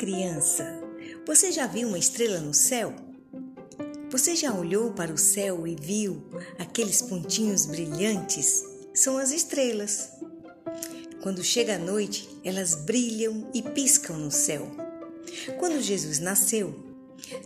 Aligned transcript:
criança, 0.00 0.80
você 1.26 1.52
já 1.52 1.66
viu 1.66 1.88
uma 1.88 1.98
estrela 1.98 2.40
no 2.40 2.54
céu? 2.54 2.94
Você 4.10 4.34
já 4.34 4.50
olhou 4.54 4.92
para 4.94 5.12
o 5.12 5.18
céu 5.18 5.66
e 5.66 5.76
viu 5.76 6.24
aqueles 6.58 7.02
pontinhos 7.02 7.66
brilhantes? 7.66 8.64
São 8.94 9.18
as 9.18 9.30
estrelas. 9.30 10.08
Quando 11.22 11.44
chega 11.44 11.74
a 11.74 11.78
noite, 11.78 12.26
elas 12.42 12.74
brilham 12.74 13.50
e 13.52 13.62
piscam 13.62 14.16
no 14.16 14.30
céu. 14.30 14.66
Quando 15.58 15.82
Jesus 15.82 16.18
nasceu, 16.18 16.74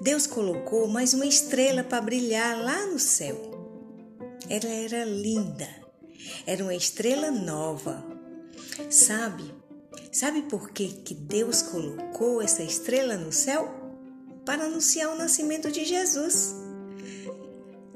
Deus 0.01 0.29
colocou 0.29 0.87
mais 0.87 1.13
uma 1.13 1.27
estrela 1.27 1.83
para 1.83 2.01
brilhar 2.01 2.57
lá 2.57 2.87
no 2.87 3.01
céu. 3.01 3.51
Ela 4.49 4.71
era 4.71 5.05
linda, 5.05 5.69
era 6.47 6.63
uma 6.63 6.75
estrela 6.75 7.33
nova. 7.33 8.05
Sabe, 8.89 9.53
Sabe 10.15 10.43
por 10.43 10.71
que, 10.71 10.87
que 10.87 11.13
Deus 11.13 11.61
colocou 11.61 12.41
essa 12.41 12.63
estrela 12.63 13.17
no 13.17 13.33
céu? 13.33 13.69
Para 14.47 14.67
anunciar 14.67 15.13
o 15.13 15.19
nascimento 15.19 15.73
de 15.73 15.85
Jesus. 15.85 16.55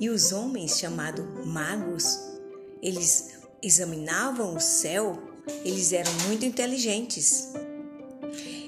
E 0.00 0.10
os 0.10 0.32
homens 0.32 0.80
chamados 0.80 1.24
magos, 1.46 2.18
eles 2.82 3.34
examinavam 3.62 4.56
o 4.56 4.60
céu, 4.60 5.16
eles 5.64 5.92
eram 5.92 6.10
muito 6.26 6.44
inteligentes. 6.44 7.52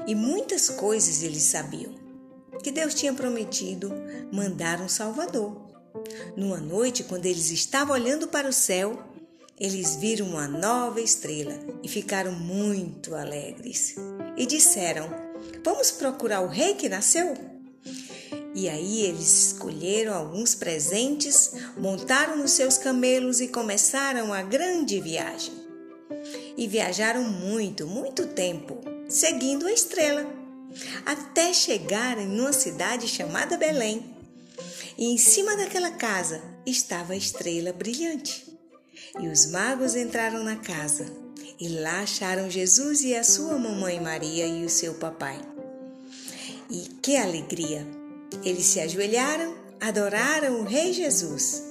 E 0.07 0.15
muitas 0.15 0.69
coisas 0.69 1.25
eles 1.25 1.43
sabiam. 1.43 1.93
Que 2.63 2.71
Deus 2.71 2.95
tinha 2.95 3.13
prometido 3.13 3.91
mandar 4.31 4.81
um 4.81 4.89
Salvador. 4.89 5.61
Numa 6.37 6.59
noite, 6.59 7.03
quando 7.03 7.27
eles 7.27 7.51
estavam 7.51 7.95
olhando 7.95 8.29
para 8.29 8.49
o 8.49 8.53
céu, 8.53 9.10
eles 9.61 9.97
viram 9.97 10.27
uma 10.27 10.49
nova 10.49 11.03
estrela 11.03 11.53
e 11.83 11.89
ficaram 11.89 12.33
muito 12.33 13.15
alegres. 13.15 13.95
E 14.35 14.47
disseram: 14.47 15.11
Vamos 15.63 15.91
procurar 15.91 16.41
o 16.41 16.49
rei 16.49 16.75
que 16.75 16.89
nasceu? 16.89 17.35
E 18.55 18.69
aí 18.69 19.03
eles 19.03 19.53
escolheram 19.53 20.15
alguns 20.15 20.55
presentes, 20.55 21.53
montaram 21.77 22.37
nos 22.37 22.53
seus 22.53 22.79
camelos 22.79 23.41
e 23.41 23.49
começaram 23.49 24.33
a 24.33 24.43
grande 24.43 24.99
viagem. 24.99 25.53
E 26.57 26.67
viajaram 26.67 27.23
muito, 27.23 27.87
muito 27.87 28.27
tempo, 28.29 28.81
seguindo 29.09 29.67
a 29.67 29.73
estrela, 29.73 30.27
até 31.05 31.53
chegarem 31.53 32.27
numa 32.27 32.53
cidade 32.53 33.07
chamada 33.07 33.59
Belém. 33.59 34.17
E 34.99 35.07
em 35.07 35.19
cima 35.19 35.57
daquela 35.57 35.93
casa 35.93 36.43
estava 36.67 37.13
a 37.13 37.17
estrela 37.17 37.73
brilhante. 37.73 38.60
E 39.21 39.29
os 39.29 39.47
magos 39.47 39.97
entraram 39.97 40.43
na 40.43 40.57
casa 40.57 41.07
e 41.61 41.69
lá 41.69 42.01
acharam 42.01 42.49
Jesus 42.49 43.03
e 43.03 43.15
a 43.15 43.23
sua 43.23 43.59
mamãe 43.59 44.01
Maria 44.01 44.47
e 44.47 44.65
o 44.65 44.71
seu 44.71 44.95
papai. 44.95 45.39
E 46.71 46.89
que 47.03 47.17
alegria! 47.17 47.87
Eles 48.45 48.65
se 48.65 48.81
ajoelharam, 48.81 49.55
adoraram 49.81 50.61
o 50.61 50.65
Rei 50.65 50.93
Jesus. 50.93 51.65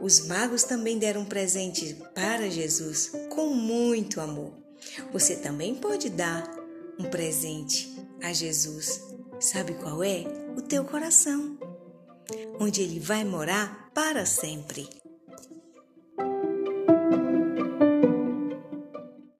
Os 0.00 0.26
magos 0.26 0.64
também 0.64 0.98
deram 0.98 1.24
presente 1.24 1.96
para 2.14 2.50
Jesus 2.50 3.12
com 3.30 3.54
muito 3.54 4.20
amor. 4.20 4.52
Você 5.12 5.36
também 5.36 5.74
pode 5.76 6.10
dar 6.10 6.44
um 6.98 7.04
presente 7.04 7.94
a 8.22 8.32
Jesus. 8.32 9.00
Sabe 9.40 9.74
qual 9.74 10.02
é? 10.02 10.24
O 10.56 10.60
teu 10.60 10.84
coração, 10.84 11.56
onde 12.60 12.82
ele 12.82 13.00
vai 13.00 13.24
morar 13.24 13.90
para 13.94 14.26
sempre. 14.26 14.88